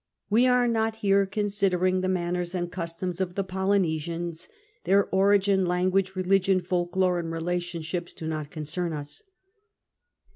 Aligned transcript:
We 0.31 0.47
are 0.47 0.67
not 0.67 0.95
here 1.05 1.27
considering 1.27 2.01
the 2.01 2.09
manners 2.09 2.55
and 2.55 2.71
customs 2.71 3.21
of 3.21 3.35
the 3.35 3.43
Polynesians; 3.43 4.49
their 4.83 5.05
origin, 5.13 5.63
language, 5.67 6.15
religion, 6.15 6.59
folk 6.59 6.95
lore, 6.95 7.19
and 7.19 7.31
relationships 7.31 8.15
do 8.15 8.25
not 8.27 8.49
concern 8.49 8.93
us. 8.93 9.21